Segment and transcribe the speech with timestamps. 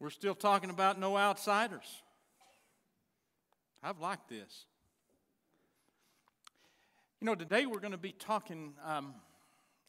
[0.00, 2.02] We're still talking about no outsiders.
[3.82, 4.66] I've liked this.
[7.20, 9.14] You know, today we're going to be talking um,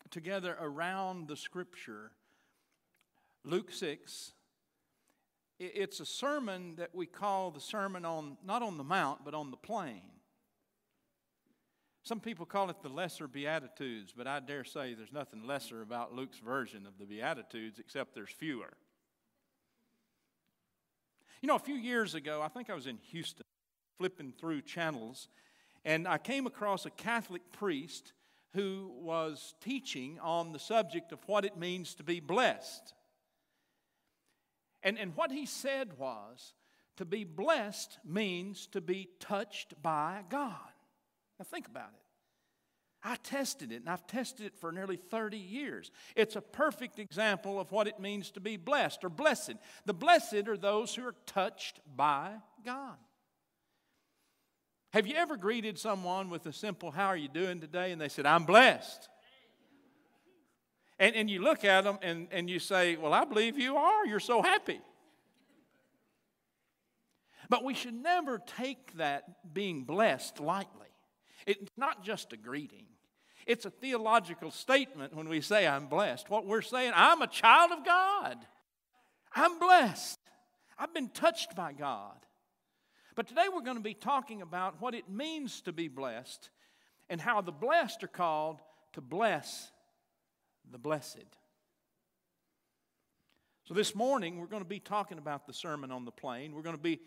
[0.09, 2.11] together around the scripture,
[3.43, 4.31] Luke 6.
[5.59, 9.51] It's a sermon that we call the sermon on, not on the mount, but on
[9.51, 10.01] the plain.
[12.01, 16.15] Some people call it the lesser Beatitudes, but I dare say there's nothing lesser about
[16.15, 18.73] Luke's version of the Beatitudes except there's fewer.
[21.41, 23.45] You know, a few years ago, I think I was in Houston
[23.97, 25.29] flipping through channels,
[25.85, 28.13] and I came across a Catholic priest
[28.53, 32.93] who was teaching on the subject of what it means to be blessed.
[34.83, 36.53] And, and what he said was
[36.97, 40.55] to be blessed means to be touched by God.
[41.37, 42.08] Now, think about it.
[43.03, 45.89] I tested it, and I've tested it for nearly 30 years.
[46.15, 49.53] It's a perfect example of what it means to be blessed or blessed.
[49.85, 52.33] The blessed are those who are touched by
[52.65, 52.97] God.
[54.91, 57.91] Have you ever greeted someone with a simple, How are you doing today?
[57.91, 59.07] And they said, I'm blessed.
[60.97, 64.05] And, and you look at them and, and you say, Well, I believe you are.
[64.05, 64.81] You're so happy.
[67.49, 70.87] But we should never take that being blessed lightly.
[71.47, 72.85] It's not just a greeting,
[73.49, 76.29] it's a theological statement when we say, I'm blessed.
[76.29, 78.37] What we're saying, I'm a child of God.
[79.33, 80.19] I'm blessed.
[80.77, 82.15] I've been touched by God.
[83.15, 86.51] But today we're going to be talking about what it means to be blessed
[87.09, 88.61] and how the blessed are called
[88.93, 89.71] to bless
[90.71, 91.35] the blessed.
[93.67, 96.53] So this morning we're going to be talking about the Sermon on the Plain.
[96.53, 96.99] We're going to be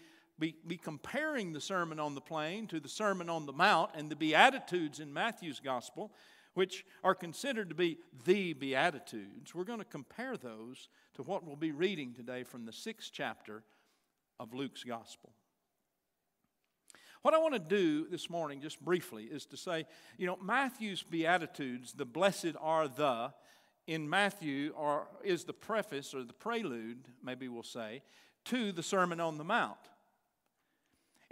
[0.42, 4.10] be, be comparing the Sermon on the Plain to the Sermon on the Mount and
[4.10, 6.12] the Beatitudes in Matthew's Gospel,
[6.54, 9.54] which are considered to be the Beatitudes.
[9.54, 13.62] We're going to compare those to what we'll be reading today from the sixth chapter
[14.40, 15.30] of Luke's Gospel.
[17.22, 19.86] What I want to do this morning, just briefly, is to say,
[20.18, 23.32] you know, Matthew's Beatitudes, the blessed are the,
[23.86, 28.02] in Matthew are, is the preface or the prelude, maybe we'll say,
[28.46, 29.78] to the Sermon on the Mount.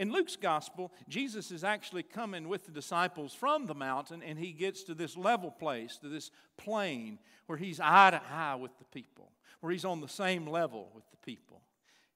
[0.00, 4.52] In Luke's gospel, Jesus is actually coming with the disciples from the mountain, and he
[4.52, 8.86] gets to this level place, to this plain, where he's eye to eye with the
[8.86, 9.30] people,
[9.60, 11.60] where he's on the same level with the people,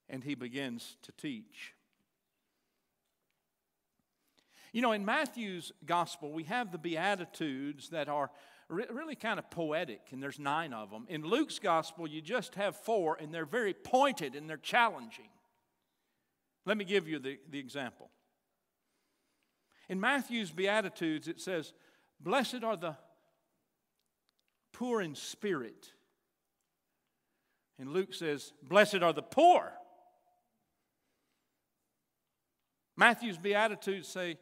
[0.08, 1.74] and he begins to teach.
[4.72, 8.30] You know, in Matthew's gospel, we have the Beatitudes that are
[8.70, 11.04] really kind of poetic, and there's nine of them.
[11.10, 15.28] In Luke's gospel, you just have four, and they're very pointed and they're challenging.
[16.66, 18.10] Let me give you the, the example.
[19.88, 21.72] In Matthew's Beatitudes, it says,
[22.20, 22.96] Blessed are the
[24.72, 25.92] poor in spirit.
[27.78, 29.72] And Luke says, Blessed are the poor.
[32.96, 34.38] Matthew's Beatitudes say,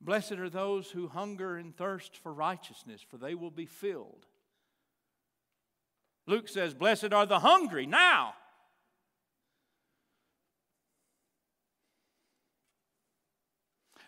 [0.00, 4.26] Blessed are those who hunger and thirst for righteousness, for they will be filled.
[6.26, 8.34] Luke says, Blessed are the hungry now,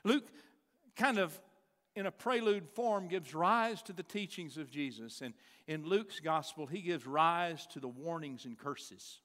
[0.06, 0.30] Luke
[0.94, 1.38] kind of
[1.96, 5.20] in a prelude form gives rise to the teachings of Jesus.
[5.20, 5.34] And
[5.66, 9.20] in Luke's gospel, he gives rise to the warnings and curses.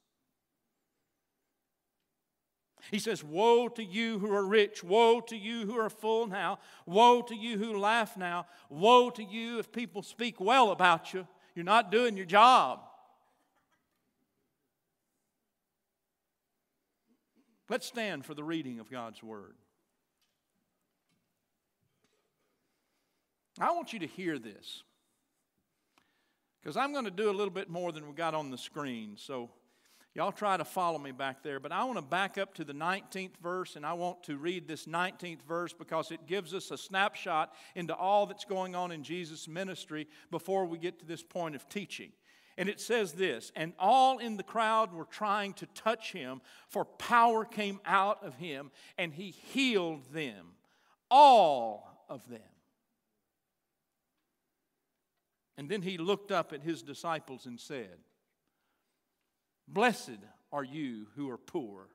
[2.89, 6.57] He says, Woe to you who are rich, woe to you who are full now,
[6.87, 11.27] woe to you who laugh now, woe to you if people speak well about you.
[11.53, 12.79] You're not doing your job.
[17.69, 19.53] Let's stand for the reading of God's word.
[23.61, 24.83] I want you to hear this
[26.61, 29.15] because I'm going to do a little bit more than we got on the screen.
[29.17, 29.49] So,
[30.13, 31.59] y'all try to follow me back there.
[31.59, 34.67] But I want to back up to the 19th verse and I want to read
[34.67, 39.03] this 19th verse because it gives us a snapshot into all that's going on in
[39.03, 42.11] Jesus' ministry before we get to this point of teaching.
[42.57, 46.83] And it says this, and all in the crowd were trying to touch him, for
[46.83, 50.47] power came out of him, and he healed them,
[51.09, 52.50] all of them.
[55.61, 57.99] And then he looked up at his disciples and said,
[59.67, 60.17] Blessed
[60.51, 61.87] are you who are poor,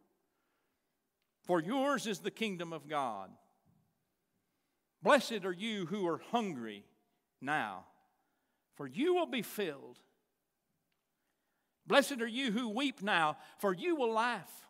[1.42, 3.28] for yours is the kingdom of God.
[5.02, 6.84] Blessed are you who are hungry
[7.42, 7.86] now,
[8.76, 9.98] for you will be filled.
[11.88, 14.65] Blessed are you who weep now, for you will laugh.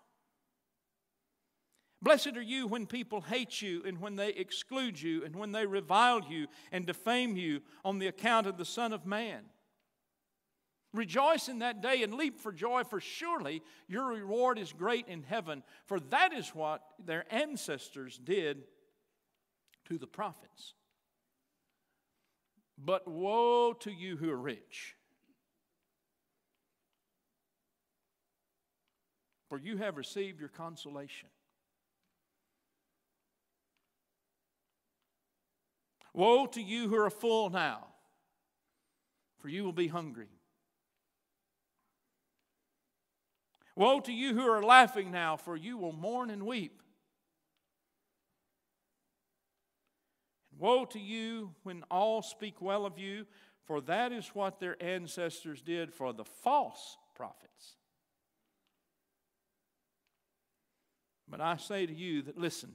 [2.02, 5.66] Blessed are you when people hate you and when they exclude you and when they
[5.66, 9.44] revile you and defame you on the account of the Son of Man.
[10.92, 15.22] Rejoice in that day and leap for joy, for surely your reward is great in
[15.22, 15.62] heaven.
[15.84, 18.64] For that is what their ancestors did
[19.86, 20.74] to the prophets.
[22.78, 24.96] But woe to you who are rich,
[29.48, 31.28] for you have received your consolation.
[36.16, 37.88] Woe to you who are full now,
[39.38, 40.30] for you will be hungry.
[43.74, 46.80] Woe to you who are laughing now, for you will mourn and weep.
[50.50, 53.26] And woe to you when all speak well of you,
[53.66, 57.76] for that is what their ancestors did for the false prophets.
[61.28, 62.74] But I say to you that listen,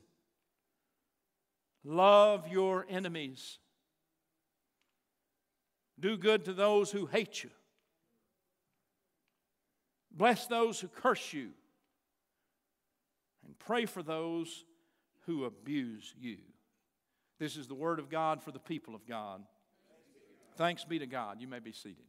[1.84, 3.60] love your enemies,
[6.00, 7.50] do good to those who hate you.
[10.12, 11.52] Bless those who curse you,
[13.46, 14.66] and pray for those
[15.26, 16.38] who abuse you.
[17.40, 19.42] This is the word of God for the people of God.
[20.58, 21.42] Thanks be to God.
[21.42, 22.06] You may be seated.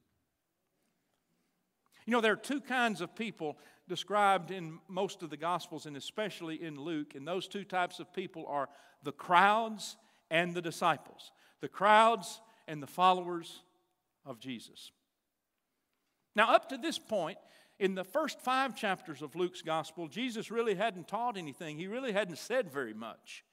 [2.04, 3.56] You know, there are two kinds of people
[3.88, 8.12] described in most of the Gospels and especially in Luke, and those two types of
[8.12, 8.68] people are
[9.02, 9.96] the crowds
[10.30, 11.32] and the disciples.
[11.60, 13.60] The crowds and the followers
[14.24, 14.92] of Jesus.
[16.34, 17.38] Now, up to this point,
[17.78, 21.76] in the first five chapters of Luke's gospel, Jesus really hadn't taught anything.
[21.76, 23.44] He really hadn't said very much.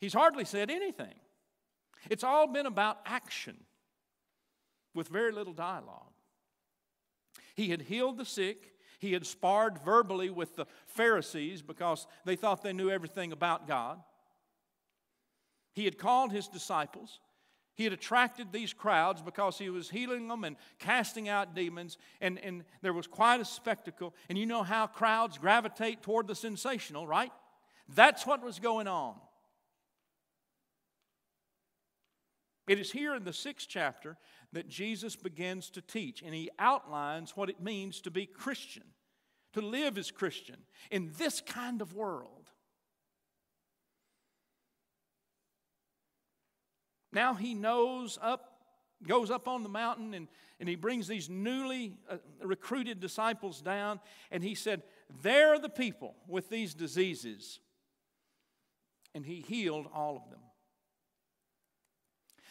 [0.00, 1.14] He's hardly said anything.
[2.08, 3.56] It's all been about action
[4.94, 6.12] with very little dialogue.
[7.54, 8.72] He had healed the sick.
[8.98, 14.00] He had sparred verbally with the Pharisees because they thought they knew everything about God.
[15.72, 17.20] He had called his disciples.
[17.76, 22.36] He had attracted these crowds because he was healing them and casting out demons, and,
[22.40, 24.16] and there was quite a spectacle.
[24.28, 27.30] And you know how crowds gravitate toward the sensational, right?
[27.94, 29.14] That's what was going on.
[32.66, 34.16] It is here in the sixth chapter
[34.52, 38.84] that Jesus begins to teach, and he outlines what it means to be Christian,
[39.52, 40.56] to live as Christian
[40.90, 42.50] in this kind of world.
[47.12, 48.60] Now he knows up,
[49.06, 50.28] goes up on the mountain and,
[50.60, 54.82] and he brings these newly uh, recruited disciples down and he said,
[55.22, 57.60] There are the people with these diseases.
[59.14, 60.40] And he healed all of them.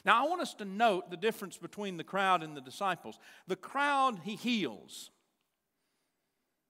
[0.08, 3.20] Now, I want us to note the difference between the crowd and the disciples.
[3.46, 5.12] The crowd he heals.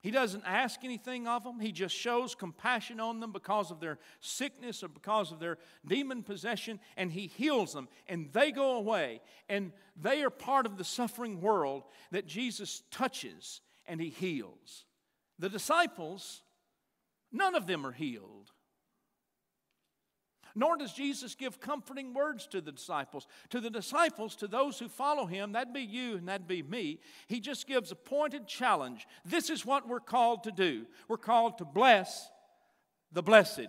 [0.01, 1.59] He doesn't ask anything of them.
[1.59, 6.23] He just shows compassion on them because of their sickness or because of their demon
[6.23, 9.21] possession, and He heals them, and they go away.
[9.47, 14.85] And they are part of the suffering world that Jesus touches and He heals.
[15.37, 16.41] The disciples,
[17.31, 18.51] none of them are healed.
[20.57, 23.27] Nor does Jesus give comforting words to the disciples.
[23.51, 26.99] To the disciples, to those who follow him, that'd be you and that'd be me,
[27.27, 29.07] he just gives a pointed challenge.
[29.23, 30.87] This is what we're called to do.
[31.07, 32.31] We're called to bless
[33.11, 33.67] the blessed.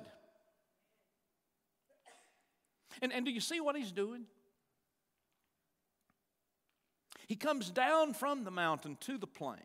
[3.02, 4.24] And, and do you see what he's doing?
[7.26, 9.60] He comes down from the mountain to the plain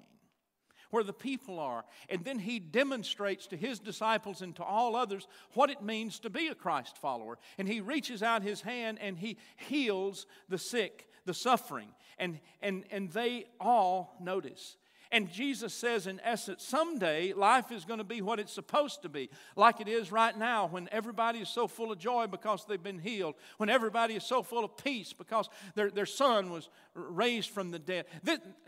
[0.94, 1.84] where the people are.
[2.08, 6.30] And then he demonstrates to his disciples and to all others what it means to
[6.30, 7.40] be a Christ follower.
[7.58, 11.90] And he reaches out his hand and he heals the sick, the suffering.
[12.20, 14.78] And, and, and they all notice.
[15.14, 19.10] And Jesus says, in essence, someday life is going to be what it's supposed to
[19.10, 22.82] be, like it is right now when everybody is so full of joy because they've
[22.82, 27.52] been healed, when everybody is so full of peace because their, their son was raised
[27.52, 28.06] from the dead.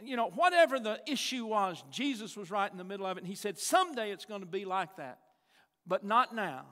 [0.04, 3.22] You know, whatever the issue was, Jesus was right in the middle of it.
[3.22, 5.18] And he said, someday it's going to be like that,
[5.88, 6.66] but not now.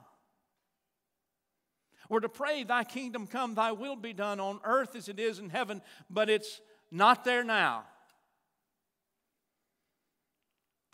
[2.08, 5.40] We're to pray, Thy kingdom come, Thy will be done on earth as it is
[5.40, 6.60] in heaven, but it's
[6.92, 7.86] not there now.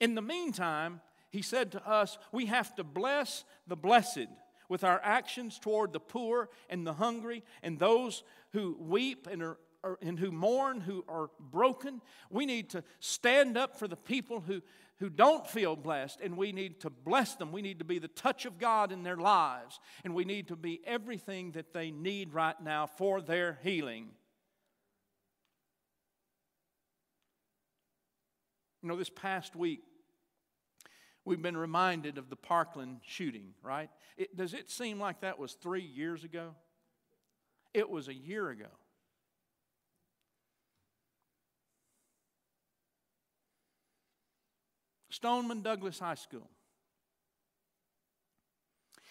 [0.00, 4.28] In the meantime, he said to us, we have to bless the blessed
[4.68, 9.58] with our actions toward the poor and the hungry and those who weep and are
[10.02, 12.00] and who mourn, who are broken.
[12.28, 14.60] We need to stand up for the people who,
[14.98, 17.50] who don't feel blessed, and we need to bless them.
[17.50, 20.56] We need to be the touch of God in their lives, and we need to
[20.56, 24.08] be everything that they need right now for their healing.
[28.82, 29.80] You know, this past week,
[31.24, 33.90] We've been reminded of the Parkland shooting, right?
[34.16, 36.54] It, does it seem like that was three years ago?
[37.74, 38.66] It was a year ago.
[45.10, 46.48] Stoneman Douglas High School.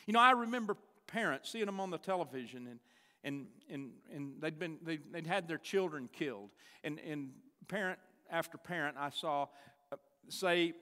[0.08, 0.76] You know, I remember
[1.06, 2.80] parents seeing them on the television and
[3.24, 6.52] and and and they'd been they'd, they'd had their children killed
[6.84, 7.32] and and
[7.68, 8.00] parent
[8.32, 9.48] after parent I saw
[9.92, 9.98] uh,
[10.30, 10.74] say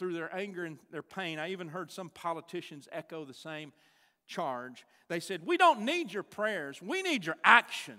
[0.00, 1.38] through their anger and their pain.
[1.38, 3.74] I even heard some politicians echo the same
[4.26, 4.86] charge.
[5.08, 6.80] They said we don't need your prayers.
[6.80, 7.98] We need your action.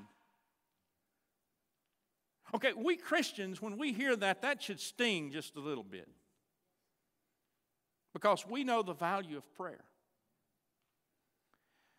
[2.55, 6.09] Okay we Christians when we hear that that should sting just a little bit
[8.13, 9.85] because we know the value of prayer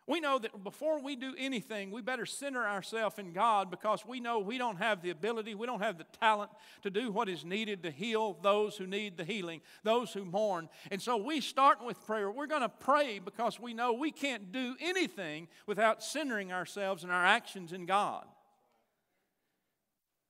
[0.06, 4.18] we know that before we do anything, we better center ourselves in God because we
[4.18, 6.50] know we don't have the ability, we don't have the talent
[6.82, 10.68] to do what is needed to heal those who need the healing, those who mourn.
[10.90, 12.30] And so we start with prayer.
[12.30, 17.12] We're going to pray because we know we can't do anything without centering ourselves and
[17.12, 18.25] our actions in God.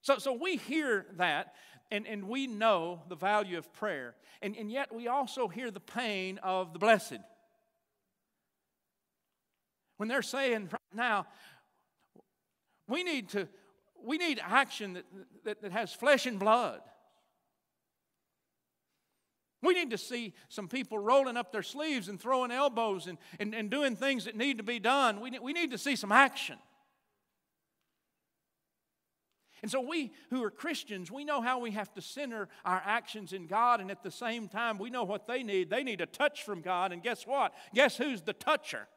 [0.03, 1.55] So, so we hear that
[1.91, 4.17] and, and we know the value of prayer.
[4.43, 7.21] And, and yet we also hear the pain of the blessed.
[10.03, 11.27] When they're saying right now,
[12.89, 13.47] we need to
[14.05, 15.05] we need action that,
[15.45, 16.81] that, that has flesh and blood.
[19.63, 23.55] We need to see some people rolling up their sleeves and throwing elbows and, and,
[23.55, 25.21] and doing things that need to be done.
[25.21, 26.59] We, we need to see some action.
[29.63, 33.33] And so, we who are Christians, we know how we have to center our actions
[33.33, 35.71] in God, and at the same time, we know what they need.
[35.71, 37.55] They need a touch from God, and guess what?
[37.73, 38.89] Guess who's the toucher?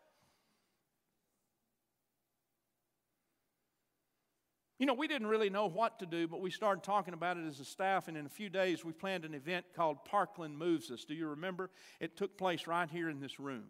[4.78, 7.48] You know, we didn't really know what to do, but we started talking about it
[7.48, 10.92] as a staff, and in a few days we planned an event called Parkland Moves
[10.92, 11.06] Us.
[11.06, 11.70] Do you remember?
[12.02, 13.66] It took place right here in this room.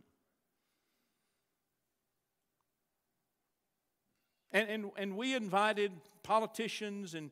[4.52, 5.92] And, and, and we invited
[6.24, 7.30] politicians and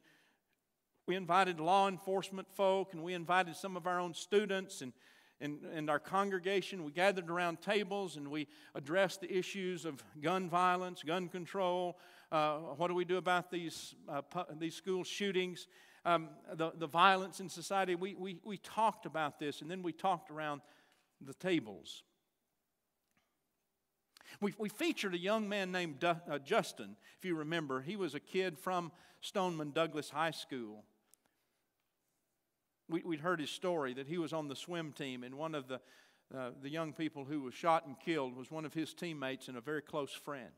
[1.08, 4.92] we invited law enforcement folk and we invited some of our own students and,
[5.40, 6.84] and, and our congregation.
[6.84, 11.98] We gathered around tables and we addressed the issues of gun violence, gun control,
[12.34, 15.68] uh, what do we do about these, uh, pu- these school shootings,
[16.04, 17.94] um, the, the violence in society?
[17.94, 20.62] We, we, we talked about this, and then we talked around
[21.22, 22.02] the tables.
[24.42, 27.82] We, we featured a young man named du- uh, Justin, if you remember.
[27.82, 30.84] He was a kid from Stoneman Douglas High School.
[32.90, 35.68] We, would heard his story that he was on the swim team, and one of
[35.68, 35.80] the,
[36.36, 39.56] uh, the young people who was shot and killed was one of his teammates and
[39.56, 40.50] a very close friend.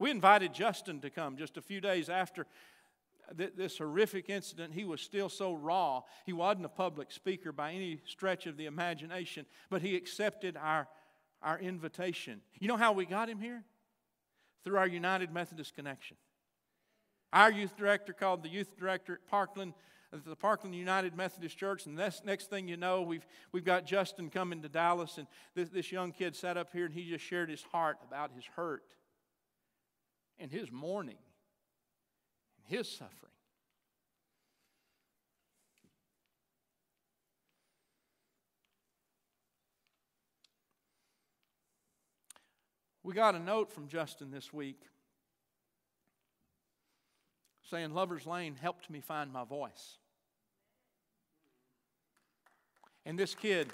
[0.00, 2.46] We invited Justin to come just a few days after
[3.36, 4.72] this horrific incident.
[4.72, 6.02] He was still so raw.
[6.24, 10.88] He wasn't a public speaker by any stretch of the imagination, but he accepted our,
[11.42, 12.40] our invitation.
[12.58, 13.62] You know how we got him here?
[14.64, 16.16] Through our United Methodist connection.
[17.32, 19.74] Our youth director called the youth director at Parkland
[20.26, 21.86] the Parkland United Methodist Church.
[21.86, 25.18] And this, next thing you know, we've, we've got Justin coming to Dallas.
[25.18, 28.32] And this, this young kid sat up here and he just shared his heart about
[28.34, 28.82] his hurt
[30.40, 31.18] and his mourning
[32.56, 33.30] and his suffering.
[43.02, 44.80] We got a note from Justin this week
[47.70, 49.98] saying, Lover's Lane helped me find my voice.
[53.06, 53.68] And this kid,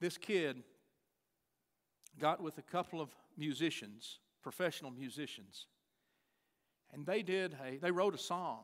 [0.00, 0.62] this kid
[2.20, 5.66] got with a couple of musicians, professional musicians,
[6.92, 8.60] and they did a, they wrote a song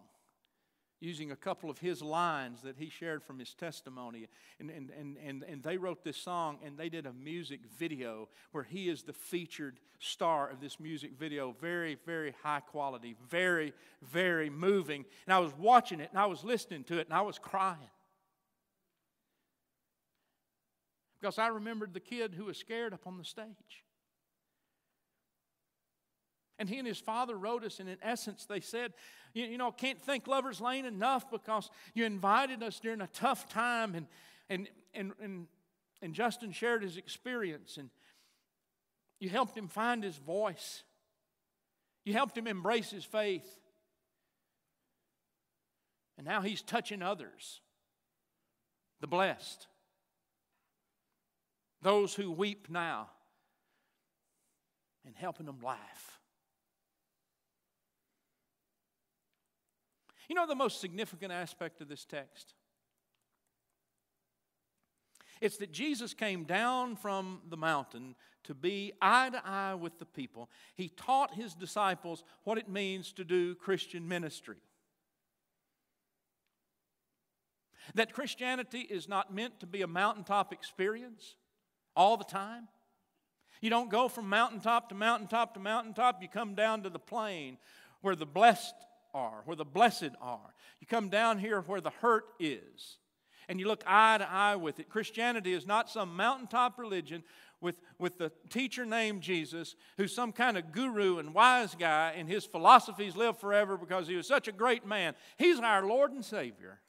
[1.00, 4.26] using a couple of his lines that he shared from his testimony.
[4.58, 8.28] And, and, and, and, and they wrote this song and they did a music video
[8.52, 11.54] where he is the featured star of this music video.
[11.60, 15.04] Very, very high quality, very, very moving.
[15.26, 17.90] And I was watching it and I was listening to it and I was crying.
[21.26, 23.82] Because I remembered the kid who was scared up on the stage.
[26.56, 28.92] And he and his father wrote us, and in essence, they said,
[29.34, 33.48] You, you know, can't thank Lover's Lane enough because you invited us during a tough
[33.48, 33.96] time.
[33.96, 34.06] And,
[34.48, 35.46] and, and, and,
[36.00, 37.90] and Justin shared his experience, and
[39.18, 40.84] you helped him find his voice.
[42.04, 43.56] You helped him embrace his faith.
[46.18, 47.62] And now he's touching others,
[49.00, 49.66] the blessed.
[51.82, 53.10] Those who weep now
[55.04, 56.20] and helping them laugh.
[60.28, 62.54] You know the most significant aspect of this text?
[65.40, 70.06] It's that Jesus came down from the mountain to be eye to eye with the
[70.06, 70.50] people.
[70.74, 74.56] He taught his disciples what it means to do Christian ministry.
[77.94, 81.36] That Christianity is not meant to be a mountaintop experience
[81.96, 82.68] all the time.
[83.60, 87.56] You don't go from mountaintop to mountaintop to mountaintop, you come down to the plain
[88.02, 88.74] where the blessed
[89.14, 90.54] are, where the blessed are.
[90.80, 92.98] You come down here where the hurt is
[93.48, 94.88] and you look eye to eye with it.
[94.88, 97.22] Christianity is not some mountaintop religion
[97.60, 102.28] with, with the teacher named Jesus, who's some kind of guru and wise guy, and
[102.28, 105.14] his philosophies live forever because he was such a great man.
[105.38, 106.80] He's our Lord and Savior.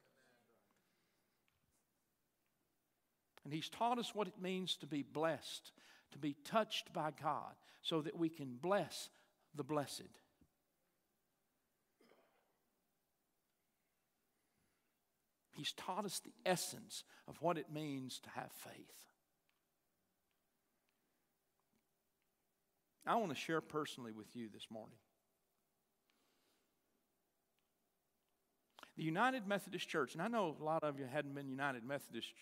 [3.48, 5.72] And he's taught us what it means to be blessed,
[6.12, 9.08] to be touched by God, so that we can bless
[9.56, 10.20] the blessed.
[15.54, 18.74] He's taught us the essence of what it means to have faith.
[23.06, 24.98] I want to share personally with you this morning.
[28.98, 32.34] The United Methodist Church, and I know a lot of you hadn't been United Methodist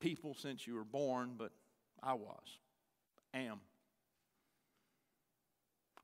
[0.00, 1.52] people since you were born, but
[2.02, 2.58] I was,
[3.34, 3.60] am.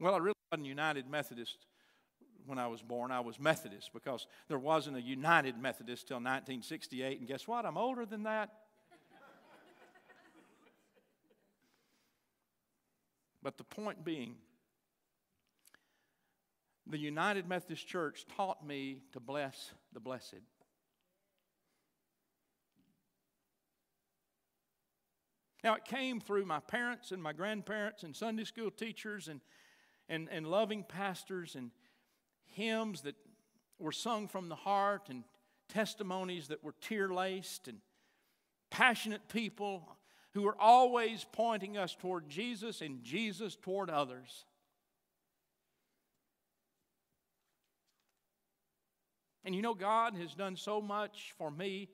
[0.00, 1.66] Well, I really wasn't United Methodist
[2.46, 7.20] when I was born, I was Methodist because there wasn't a United Methodist till 1968.
[7.20, 7.64] And guess what?
[7.64, 8.50] I'm older than that.
[13.42, 14.36] but the point being,
[16.86, 20.40] the United Methodist Church taught me to bless the blessed.
[25.62, 29.40] Now, it came through my parents and my grandparents and Sunday school teachers and,
[30.08, 31.70] and, and loving pastors and,
[32.52, 33.16] hymns that
[33.78, 35.24] were sung from the heart and
[35.68, 37.78] testimonies that were tear laced and
[38.70, 39.96] passionate people
[40.34, 44.44] who were always pointing us toward Jesus and Jesus toward others.
[49.44, 51.88] And you know, God has done so much for me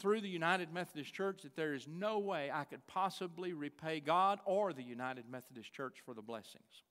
[0.00, 4.40] through the United Methodist Church that there is no way I could possibly repay God
[4.44, 6.82] or the United Methodist Church for the blessings.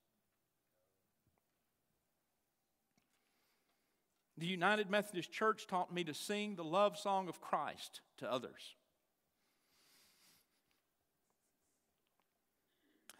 [4.37, 8.75] The United Methodist Church taught me to sing the love song of Christ to others.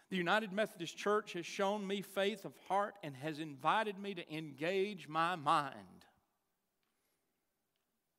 [0.08, 4.34] The United Methodist Church has shown me faith of heart and has invited me to
[4.34, 6.06] engage my mind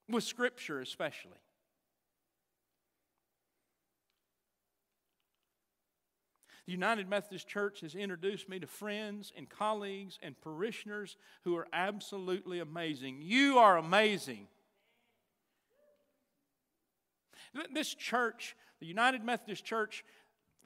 [0.07, 1.39] with Scripture, especially.
[6.65, 11.67] The United Methodist Church has introduced me to friends and colleagues and parishioners who are
[11.73, 13.21] absolutely amazing.
[13.21, 14.47] You are amazing.
[17.73, 20.05] This church, the United Methodist Church,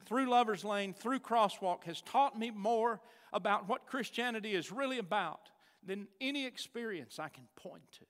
[0.04, 3.00] through Lover's Lane, through Crosswalk, has taught me more
[3.32, 5.50] about what Christianity is really about
[5.84, 8.04] than any experience I can point to.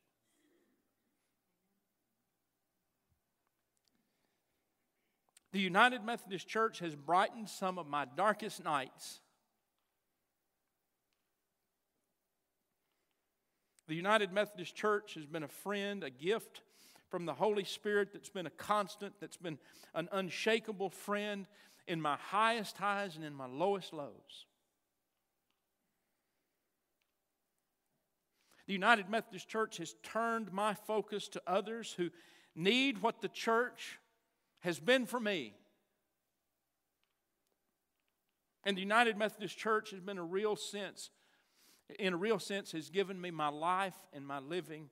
[5.56, 9.20] The United Methodist Church has brightened some of my darkest nights.
[13.88, 16.60] The United Methodist Church has been a friend, a gift
[17.08, 19.56] from the Holy Spirit that's been a constant, that's been
[19.94, 21.48] an unshakable friend
[21.88, 24.44] in my highest highs and in my lowest lows.
[28.66, 32.10] The United Methodist Church has turned my focus to others who
[32.54, 33.98] need what the church
[34.60, 35.54] has been for me.
[38.64, 41.10] And the United Methodist Church has been a real sense,
[41.98, 44.90] in a real sense, has given me my life and my living,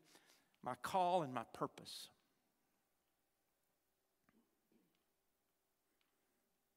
[0.63, 2.09] my call and my purpose.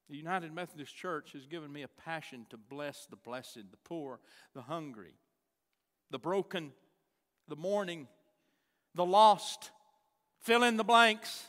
[0.09, 4.19] The United Methodist Church has given me a passion to bless the blessed, the poor,
[4.53, 5.15] the hungry,
[6.09, 6.71] the broken,
[7.47, 8.07] the mourning,
[8.95, 9.71] the lost.
[10.39, 11.47] Fill in the blanks.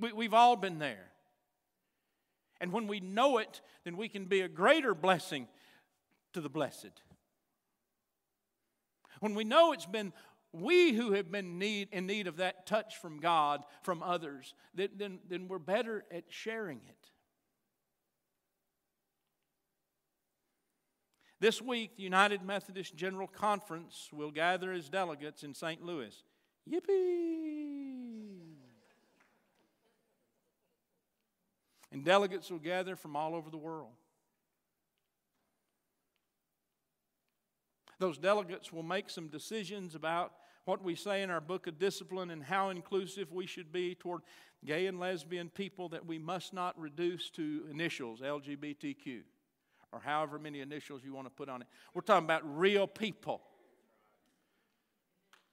[0.00, 1.10] We, we've all been there.
[2.60, 5.48] And when we know it, then we can be a greater blessing
[6.32, 7.02] to the blessed.
[9.20, 10.12] When we know it's been
[10.52, 14.90] we who have been need, in need of that touch from God, from others, then,
[14.96, 17.10] then, then we're better at sharing it.
[21.40, 25.84] This week, the United Methodist General Conference will gather as delegates in St.
[25.84, 26.22] Louis.
[26.70, 28.03] Yippee!
[31.94, 33.92] And delegates will gather from all over the world.
[38.00, 40.32] Those delegates will make some decisions about
[40.64, 44.22] what we say in our book of discipline and how inclusive we should be toward
[44.66, 49.20] gay and lesbian people that we must not reduce to initials, LGBTQ,
[49.92, 51.68] or however many initials you want to put on it.
[51.94, 53.40] We're talking about real people.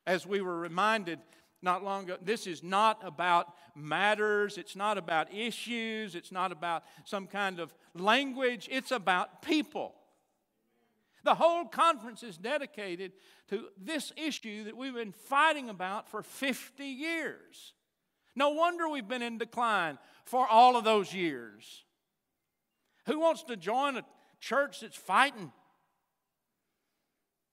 [0.08, 1.19] As we were reminded
[1.62, 6.84] not long ago, this is not about matters, it's not about issues, it's not about
[7.06, 9.95] some kind of language, it's about people.
[11.24, 13.12] The whole conference is dedicated
[13.50, 17.74] to this issue that we've been fighting about for 50 years.
[18.36, 21.84] No wonder we've been in decline for all of those years.
[23.06, 24.06] Who wants to join a
[24.39, 25.52] church that's fighting?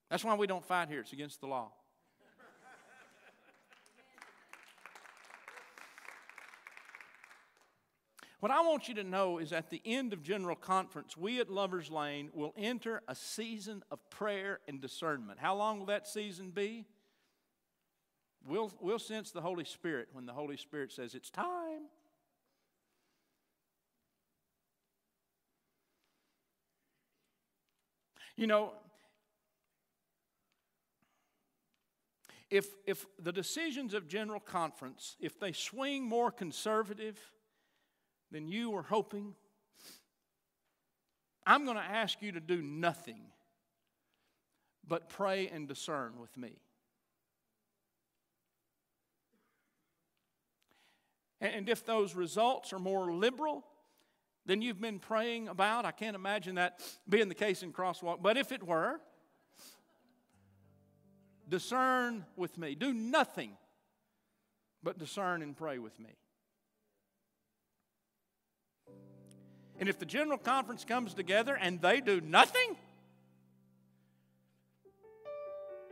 [0.09, 1.73] That's why we don't fight here, it's against the law.
[8.41, 11.51] What I want you to know is at the end of General Conference, we at
[11.51, 15.41] Lover's Lane will enter a season of prayer and discernment.
[15.41, 16.87] How long will that season be?
[18.47, 21.89] We'll, we'll sense the Holy Spirit when the Holy Spirit says it's time.
[28.37, 28.73] You know,
[32.51, 37.19] if, if the decisions of General Conference, if they swing more conservative,
[38.31, 39.35] than you were hoping,
[41.47, 43.23] I'm going to ask you to do nothing
[44.87, 46.57] but pray and discern with me.
[51.41, 53.65] And if those results are more liberal
[54.45, 58.37] than you've been praying about, I can't imagine that being the case in Crosswalk, but
[58.37, 59.01] if it were,
[61.49, 62.75] discern with me.
[62.75, 63.53] Do nothing
[64.83, 66.11] but discern and pray with me.
[69.79, 72.77] And if the General Conference comes together and they do nothing,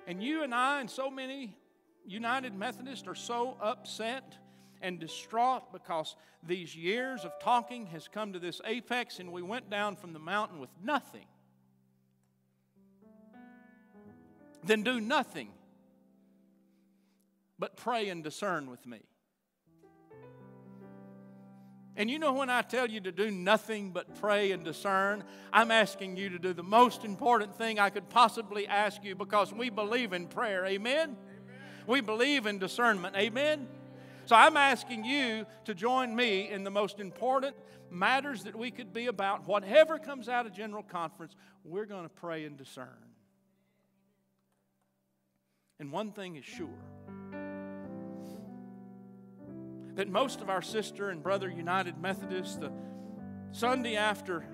[0.07, 1.57] and you and I and so many
[2.05, 4.37] United Methodists are so upset
[4.81, 9.71] and distraught because these years of talking has come to this apex and we went
[9.71, 11.27] down from the mountain with nothing,
[14.65, 15.51] then do nothing
[17.59, 19.01] but pray and discern with me.
[21.97, 25.71] And you know, when I tell you to do nothing but pray and discern, I'm
[25.71, 29.71] asking you to do the most important thing I could possibly ask you because we
[29.71, 30.67] believe in prayer.
[30.67, 31.11] Amen?
[31.11, 31.17] Amen.
[31.87, 33.17] We believe in discernment.
[33.17, 33.67] Amen?
[34.27, 37.57] So I'm asking you to join me in the most important
[37.91, 39.47] matters that we could be about.
[39.47, 42.89] Whatever comes out of General Conference, we're going to pray and discern.
[45.79, 46.69] And one thing is sure
[49.97, 52.71] that most of our sister and brother United Methodists, the
[53.51, 54.47] Sunday after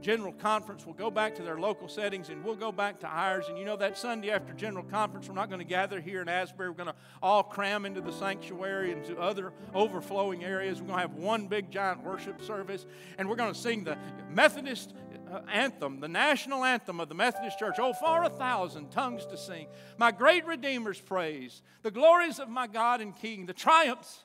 [0.00, 3.46] General Conference, will go back to their local settings and we'll go back to ours.
[3.48, 6.28] And you know, that Sunday after General Conference, we're not going to gather here in
[6.30, 6.70] Asbury.
[6.70, 10.80] We're going to all cram into the sanctuary and to other overflowing areas.
[10.80, 12.86] We're going to have one big giant worship service
[13.18, 13.98] and we're going to sing the
[14.30, 14.94] Methodist
[15.30, 17.76] uh, anthem, the national anthem of the Methodist Church.
[17.78, 19.66] Oh, for a thousand tongues to sing.
[19.98, 24.24] My great Redeemer's praise, the glories of my God and King, the triumphs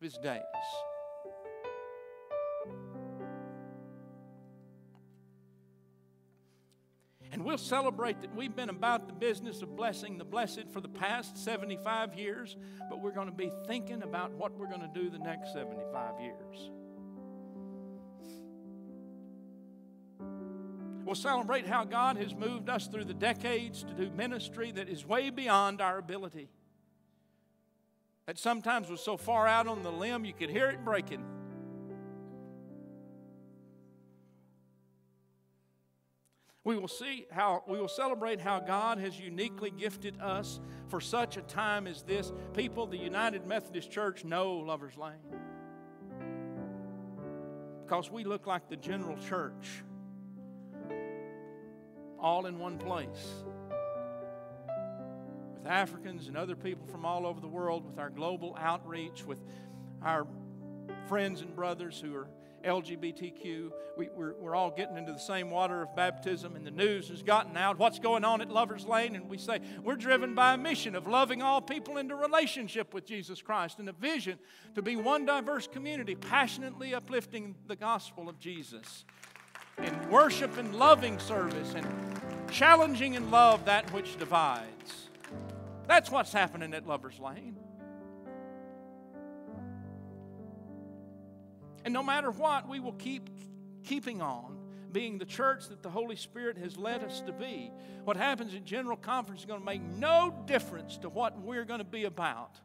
[0.00, 0.42] of his days.
[7.32, 10.88] And we'll celebrate that we've been about the business of blessing the blessed for the
[10.88, 12.56] past 75 years,
[12.88, 16.20] but we're going to be thinking about what we're going to do the next 75
[16.20, 16.70] years.
[21.04, 25.06] We'll celebrate how God has moved us through the decades to do ministry that is
[25.06, 26.48] way beyond our ability
[28.26, 31.24] that sometimes was so far out on the limb you could hear it breaking.
[36.64, 40.58] We will see how we will celebrate how God has uniquely gifted us
[40.88, 42.32] for such a time as this.
[42.54, 45.12] People, the United Methodist Church know Lover's Lane.
[47.84, 49.84] Because we look like the general church,
[52.18, 53.44] all in one place
[55.66, 59.42] with Africans and other people from all over the world, with our global outreach, with
[60.00, 60.24] our
[61.08, 62.28] friends and brothers who are
[62.64, 63.72] LGBTQ.
[63.96, 67.20] We, are we're all getting into the same water of baptism, and the news has
[67.24, 67.80] gotten out.
[67.80, 69.16] What's going on at Lover's Lane?
[69.16, 73.04] And we say we're driven by a mission of loving all people into relationship with
[73.04, 74.38] Jesus Christ and a vision
[74.76, 79.04] to be one diverse community, passionately uplifting the gospel of Jesus
[79.78, 81.84] in worship and loving service and
[82.52, 85.05] challenging in love that which divides.
[85.86, 87.56] That's what's happening at Lover's Lane.
[91.84, 93.30] And no matter what, we will keep
[93.84, 94.58] keeping on,
[94.90, 97.70] being the church that the Holy Spirit has led us to be.
[98.04, 101.78] What happens in General Conference is going to make no difference to what we're going
[101.78, 102.58] to be about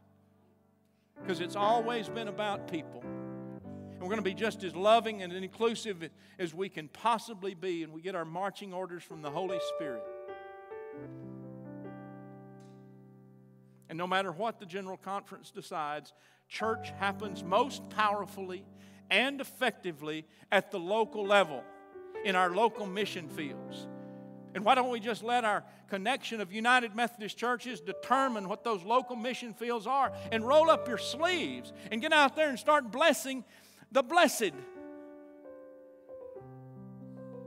[1.20, 3.00] because it's always been about people.
[3.02, 7.84] And we're going to be just as loving and inclusive as we can possibly be,
[7.84, 10.02] and we get our marching orders from the Holy Spirit.
[13.92, 16.14] And no matter what the General Conference decides,
[16.48, 18.64] church happens most powerfully
[19.10, 21.62] and effectively at the local level,
[22.24, 23.86] in our local mission fields.
[24.54, 28.82] And why don't we just let our connection of United Methodist churches determine what those
[28.82, 32.90] local mission fields are and roll up your sleeves and get out there and start
[32.90, 33.44] blessing
[33.90, 34.52] the blessed?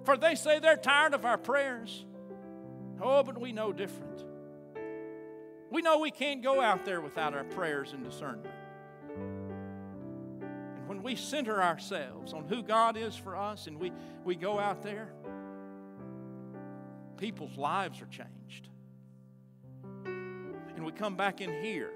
[0.04, 2.06] For they say they're tired of our prayers.
[3.02, 4.25] Oh, but we know different.
[5.76, 8.56] We know we can't go out there without our prayers and discernment.
[9.18, 13.92] And when we center ourselves on who God is for us and we,
[14.24, 15.12] we go out there,
[17.18, 18.70] people's lives are changed.
[20.06, 21.92] And we come back in here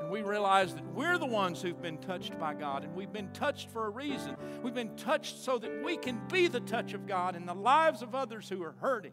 [0.00, 3.32] and we realize that we're the ones who've been touched by God and we've been
[3.32, 4.36] touched for a reason.
[4.60, 8.02] We've been touched so that we can be the touch of God in the lives
[8.02, 9.12] of others who are hurting.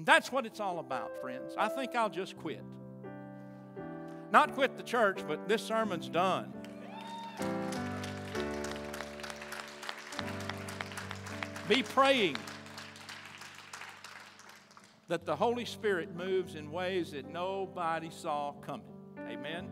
[0.00, 1.52] And that's what it's all about, friends.
[1.58, 2.64] I think I'll just quit.
[4.32, 6.54] Not quit the church, but this sermon's done.
[11.68, 12.38] Be praying
[15.08, 18.96] that the Holy Spirit moves in ways that nobody saw coming.
[19.28, 19.68] Amen.